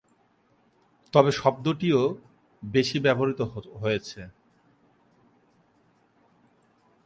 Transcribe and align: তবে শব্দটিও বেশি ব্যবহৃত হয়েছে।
তবে 1.13 1.31
শব্দটিও 1.31 2.01
বেশি 2.63 2.97
ব্যবহৃত 2.99 3.39
হয়েছে। 3.81 4.21